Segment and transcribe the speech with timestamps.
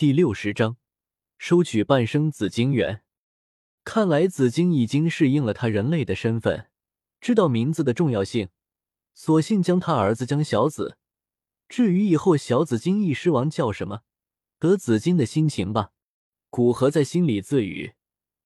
[0.00, 0.78] 第六十章，
[1.36, 3.02] 收取半生紫晶元。
[3.84, 6.70] 看来紫晶已经适应了他人类的身份，
[7.20, 8.48] 知道名字的重要性，
[9.12, 10.96] 索性将他儿子将小紫。
[11.68, 14.00] 至于以后小紫金翼狮王叫什么，
[14.58, 15.90] 得紫金的心情吧。
[16.48, 17.92] 古河在心里自语，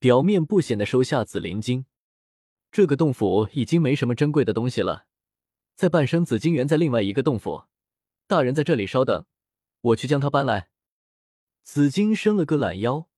[0.00, 1.86] 表面不显的收下紫灵晶。
[2.72, 5.06] 这个洞府已经没什么珍贵的东西了，
[5.76, 7.66] 在半生紫晶元在另外一个洞府，
[8.26, 9.24] 大人在这里稍等，
[9.82, 10.70] 我去将它搬来。
[11.64, 13.08] 紫金伸了个懒腰，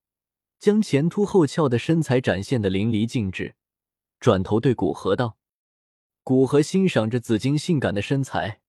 [0.57, 3.55] 将前凸后翘的身材展现的淋漓尽致，
[4.21, 5.37] 转头对古河道
[6.23, 8.61] ：“古河欣赏着紫金性感的身材，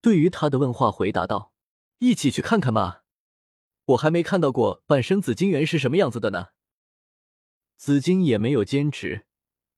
[0.00, 1.52] 对于他的问话回答道
[1.98, 3.02] ：‘一起去看看吧，
[3.86, 6.50] 我还没看到过半生紫金元是什么样子的呢。’
[7.76, 9.26] 紫金也没有坚持，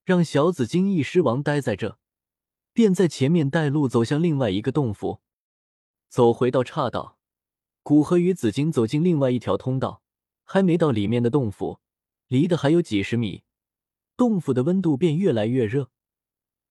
[0.05, 1.99] 让小紫金翼狮王待在这，
[2.75, 5.23] 便在前面带路走向另外一个洞府，
[6.11, 7.16] 走回到岔道。”
[7.87, 10.03] 古河与紫金走进另外一条通道，
[10.43, 11.79] 还没到里面的洞府，
[12.27, 13.45] 离得还有几十米，
[14.17, 15.93] 洞府的温度便越来越热。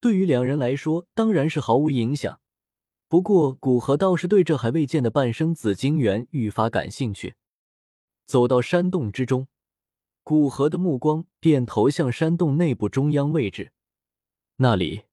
[0.02, 2.42] 对于两人来说，当然是毫无影响。
[3.08, 7.36] 不过，古河倒是对这还未见的半生紫金元愈发感兴趣。
[8.26, 9.48] 走到山洞之中，
[10.22, 13.72] 古河的目光便投向山洞内部中央位置，
[14.58, 15.04] 那里，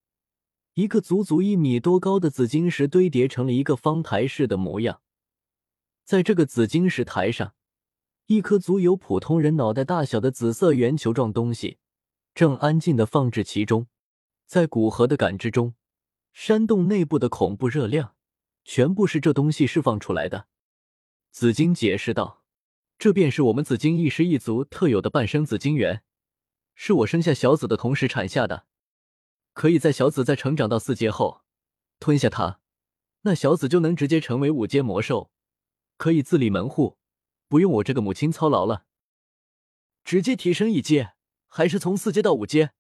[0.75, 5.02] 一个足足一米多高的紫金石堆叠成了一个方台式的模样。
[6.05, 7.55] 在这个紫金石台上，
[8.27, 11.79] 一颗足有普通人脑袋大小的紫色圆球状东西
[12.35, 13.87] 正安静的放置其中。
[14.47, 15.75] 在古河的感知中，
[16.33, 18.15] 山洞内部的恐怖热量
[18.65, 20.49] 全部是这东西释放出来的。
[21.31, 22.45] 紫金解释道
[22.99, 26.03] ：“这便是我们紫金一师一族特有的半生紫金元，
[26.75, 28.67] 是我生下小紫的同时产下的。
[29.55, 31.43] 可以在小紫在成长到四阶后
[31.99, 32.61] 吞下它，
[33.23, 35.31] 那小紫就能直接成为五阶魔兽。”
[36.03, 36.99] 可以自立门户，
[37.47, 38.87] 不用我这个母亲操劳了。
[40.03, 41.13] 直接提升一阶，
[41.47, 42.73] 还是从四阶到五阶？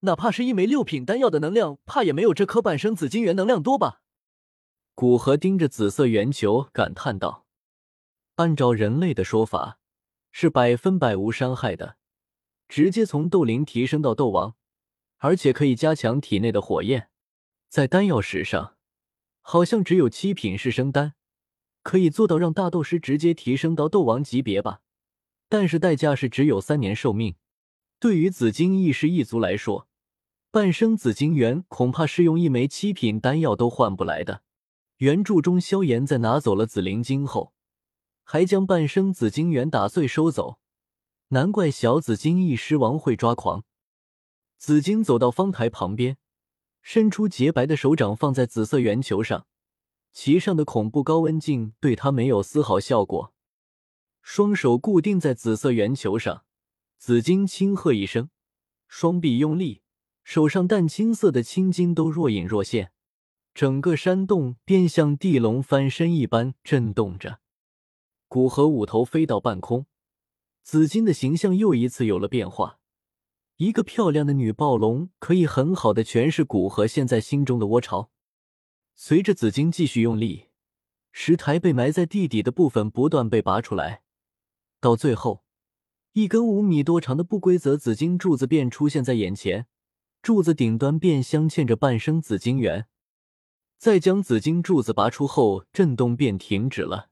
[0.00, 4.02] 哪怕是一枚六品丹药的能量，怕也没有这颗半生紫金元能量多吧？
[4.96, 7.46] 古河盯着紫色圆球，感叹道
[8.42, 9.78] ：“按照人类的说法，
[10.32, 11.96] 是百分百无伤害的，
[12.66, 14.56] 直接从斗灵提升到斗王，
[15.18, 17.08] 而且可以加强体内的火焰。
[17.68, 18.76] 在丹药史上，
[19.42, 21.14] 好像只有七品是生丹。”
[21.84, 24.80] 可以做到让大斗师直接提升到斗王级别吧，
[25.48, 27.36] 但是代价是只有三年寿命。
[28.00, 29.86] 对于紫金翼狮一族来说，
[30.50, 34.42] 半生紫金元恐怕是用一枚七品丹药都换不来的。
[34.96, 37.52] 原著中，萧炎在拿走了紫灵晶后，
[38.22, 40.58] 还将半生紫金元打碎收走，
[41.28, 43.64] 难怪小紫金翼狮王会抓狂。
[44.56, 46.16] 紫金走到方台旁边，
[46.80, 49.46] 伸出洁白的手掌放在紫色圆球上。
[50.14, 53.34] 其上的恐怖高温镜对他没有丝毫效果，
[54.22, 56.44] 双手固定在紫色圆球上，
[56.96, 58.30] 紫金轻喝一声，
[58.86, 59.82] 双臂用力，
[60.22, 62.92] 手上淡青色的青筋都若隐若现，
[63.52, 67.40] 整个山洞便像地龙翻身一般震动着。
[68.28, 69.86] 古河五头飞到半空，
[70.62, 72.78] 紫金的形象又一次有了变化，
[73.56, 78.12] 一个漂亮的女暴龙可以很好的诠释古河现在心中的窝巢。
[78.96, 80.50] 随着紫金继续用力，
[81.10, 84.02] 石台被埋在地底的部分不断被拔出来，
[84.80, 85.44] 到最后，
[86.12, 89.66] 一根五米多长的不规则紫金柱子便出现在眼前，
[90.22, 92.86] 柱子顶端便镶嵌着半生紫金元。
[93.78, 97.10] 再将紫金柱子拔出后，震动便停止了。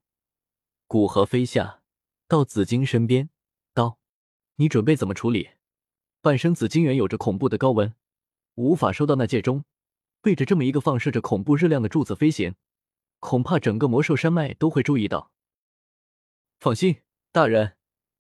[0.87, 1.83] 古河飞下
[2.29, 3.29] 到紫金身边，
[3.75, 3.99] 道
[4.57, 5.51] ：“你准备怎么处理？
[6.21, 7.93] 半生紫金元有着恐怖的高温，
[8.55, 9.65] 无法收到那界中。”
[10.23, 12.55] 背着这么一个放射着恐怖热量的柱子飞行，
[13.19, 15.33] 恐怕整个魔兽山脉都会注意到。
[16.61, 16.99] 放心，
[17.33, 17.73] 大人，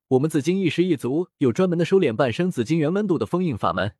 [0.09, 3.95] 我们紫金翼狮一族有专门的收敛半生紫金元温度的封印法门。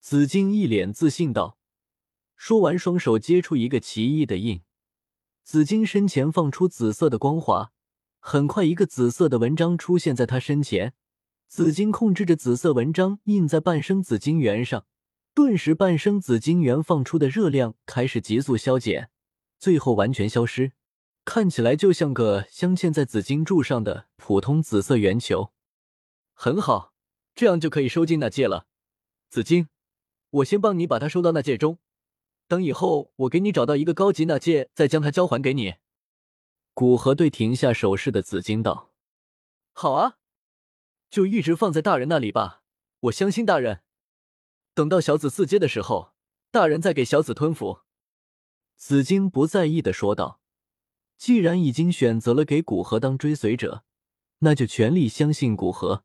[0.00, 1.58] 紫金一脸自信道。
[2.36, 4.62] 说完，双手接出一个奇异的印，
[5.42, 7.72] 紫金身前放出紫色的光华，
[8.20, 10.94] 很快，一个紫色的纹章出现在他身前。
[11.48, 14.86] 紫金控制着紫色纹章印在半生紫金元上。
[15.34, 19.10] 顿时，半生紫金元放出的热量开始急速消减，
[19.58, 20.72] 最后完全消失，
[21.24, 25.52] 看起来就像个镶嵌在紫金柱上的普通紫色圆球。
[26.34, 26.92] 很好，
[27.36, 28.66] 这样就可以收进那戒了。
[29.30, 29.68] 紫金，
[30.30, 31.78] 我先帮你把它收到那戒中，
[32.48, 35.74] 等以后我给你找到一个高级那戒，再将它交还给你。
[36.74, 38.92] 古河对停下手势的紫金道
[39.72, 40.18] ：“好啊，
[41.08, 42.62] 就一直放在大人那里吧，
[43.00, 43.82] 我相信大人。”
[44.78, 46.12] 等到小紫四阶的时候，
[46.52, 47.80] 大人再给小紫吞服。”
[48.78, 50.40] 紫金不在意的说道。
[51.18, 53.82] “既然已经选择了给古河当追随者，
[54.38, 56.04] 那就全力相信古河。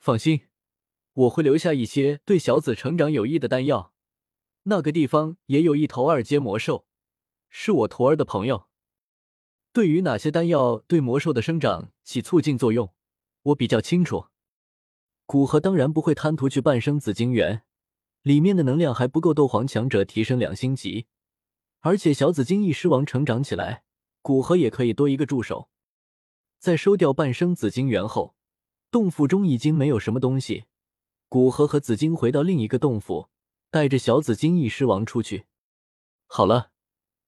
[0.00, 0.48] 放心，
[1.12, 3.94] 我会留下一些对小紫成长有益的丹药。
[4.64, 6.88] 那个地方也有一头二阶魔兽，
[7.48, 8.66] 是我徒儿的朋友。
[9.72, 12.92] 对于哪些丹药对魔兽的生长起促进作用，
[13.42, 14.26] 我比较清楚。
[15.24, 17.62] 古河当然不会贪图去半生紫晶园，
[18.26, 21.06] 里面的能量还不够斗皇强者提升两星级，
[21.78, 23.84] 而且小紫晶翼狮王成长起来，
[24.20, 25.68] 古河也可以多一个助手。
[26.58, 28.34] 在收掉半生紫晶园后，
[28.90, 30.64] 洞府中已经没有什么东西。
[31.28, 33.28] 古河和紫晶回到另一个洞府，
[33.70, 35.44] 带着小紫晶翼狮王出去。
[36.26, 36.72] 好了，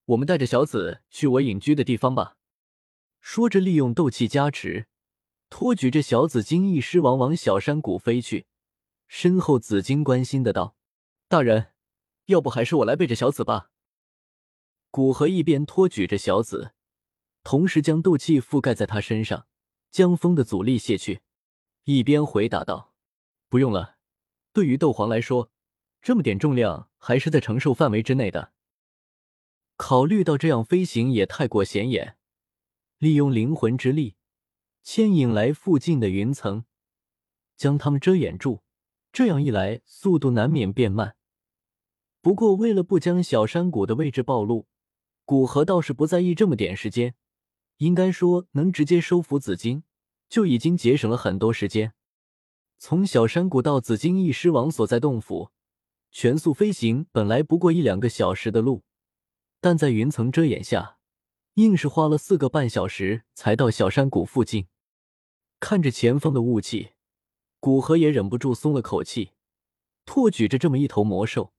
[0.07, 2.35] 我们带着小紫去我隐居的地方吧。
[3.21, 4.89] 说着，利用斗气加持，
[5.49, 8.47] 托举着小紫晶翼狮王往小山谷飞去。
[9.07, 10.75] 身后，紫晶关心的道
[11.29, 11.75] ：“大人，
[12.27, 13.71] 要不还是我来背着小紫吧？”
[14.91, 16.73] 古河一边托举着小紫。
[17.45, 19.47] 同时将斗气覆盖在他身上，
[19.91, 21.21] 将风的阻力卸去。
[21.85, 22.95] 一边回答道
[23.49, 23.97] ：“不用了，
[24.53, 25.51] 对于斗皇来说，
[26.03, 28.53] 这么点重量还是在承受范围之内的。
[29.77, 32.19] 考虑到这样飞行也太过显眼，
[32.99, 34.17] 利用灵魂之力
[34.83, 36.65] 牵引来附近的云层，
[37.57, 38.63] 将它们遮掩住。
[39.11, 41.17] 这样一来，速度难免变慢。
[42.21, 44.67] 不过，为了不将小山谷的位置暴露，
[45.25, 47.15] 古河倒是不在意这么点时间。”
[47.79, 49.85] 应该说，能直接收服紫金，
[50.29, 51.95] 就已经节省了很多时间。
[52.77, 55.53] 从小山谷到紫金翼狮王所在洞府，
[56.11, 58.83] 全速飞行本来不过一两个小时的路，
[59.61, 60.99] 但在云层遮掩下，
[61.55, 64.67] 硬是花了四个半小时才到小山谷附近。
[65.61, 66.91] 看着前方的雾气，
[67.61, 69.31] 古河也忍不住松了口气。
[70.05, 71.53] 托举着这么一头魔兽，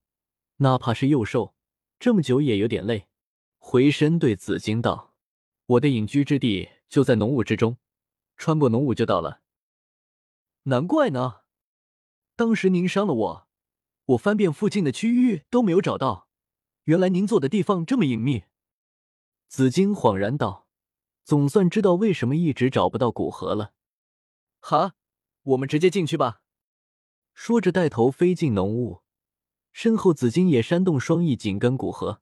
[0.62, 1.54] 哪怕是幼兽，
[2.00, 3.08] 这么久也有点累。
[3.58, 5.14] 回身对紫金道。
[5.66, 7.78] 我的隐居之地就在浓雾之中，
[8.38, 9.42] 穿过浓雾就到了。
[10.64, 11.42] 难怪呢，
[12.36, 13.48] 当时您伤了我，
[14.06, 16.28] 我翻遍附近的区域都没有找到，
[16.86, 18.46] 原来您坐的地方这么隐秘。
[19.48, 20.68] 紫金恍然道
[21.24, 23.74] ：“总算知道为什么一直找不到古河了。”
[24.60, 24.96] 哈，
[25.44, 26.42] 我们直接进去吧。
[27.36, 29.04] 说着，带头飞进浓雾，
[29.71, 32.21] 身后紫金也扇动双翼，紧跟古河。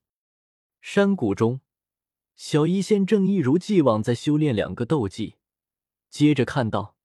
[0.81, 1.61] 山谷中。
[2.35, 5.38] 小医仙正一如既往在修炼两个斗技，
[6.07, 6.95] 接着看到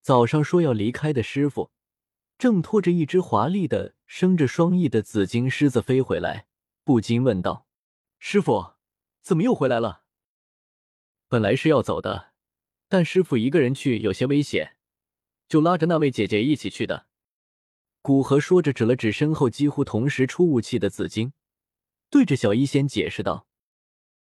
[0.00, 1.70] 早上说要离开的师傅，
[2.38, 6.46] 正拖着一只华丽的生着双翼的紫金狮子飞回来，
[6.84, 7.66] 不禁问道
[8.18, 8.72] ：“师傅，
[9.20, 10.04] 怎么又回来了？”
[11.28, 12.32] 本来是要走的，
[12.88, 14.78] 但师傅一个人去有些危险，
[15.46, 17.08] 就拉着那位姐姐一起去的。
[18.04, 21.32] 古河说着，指了指身后几乎同时出雾气的紫金，
[22.10, 23.46] 对着小医仙解释道。